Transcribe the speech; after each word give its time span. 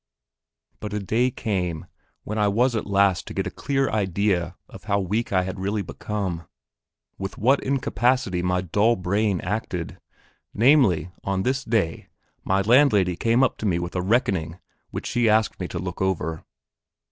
But 0.79 0.93
a 0.93 0.99
day 0.99 1.29
came 1.29 1.85
when 2.23 2.39
I 2.39 2.47
was 2.47 2.75
at 2.75 2.87
last 2.87 3.27
to 3.27 3.35
get 3.35 3.45
a 3.45 3.51
clear 3.51 3.87
idea 3.91 4.55
of 4.67 4.85
how 4.85 4.99
weak 4.99 5.31
I 5.31 5.43
had 5.43 5.59
really 5.59 5.83
become; 5.83 6.47
with 7.19 7.37
what 7.37 7.63
incapacity 7.63 8.41
my 8.41 8.61
dull 8.61 8.95
brain 8.95 9.39
acted. 9.41 9.99
Namely, 10.55 11.11
on 11.23 11.43
this 11.43 11.63
day 11.63 12.07
my 12.43 12.61
landlady 12.61 13.15
came 13.15 13.43
up 13.43 13.57
to 13.59 13.67
me 13.67 13.77
with 13.77 13.95
a 13.95 14.01
reckoning 14.01 14.57
which 14.89 15.05
she 15.05 15.29
asked 15.29 15.59
me 15.59 15.67
to 15.67 15.77
look 15.77 16.01
over. 16.01 16.43